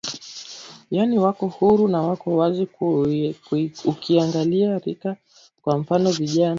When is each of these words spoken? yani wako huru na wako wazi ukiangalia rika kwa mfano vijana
yani 0.91 1.19
wako 1.19 1.47
huru 1.47 1.87
na 1.87 2.01
wako 2.01 2.37
wazi 2.37 2.67
ukiangalia 3.85 4.79
rika 4.79 5.15
kwa 5.61 5.77
mfano 5.77 6.11
vijana 6.11 6.49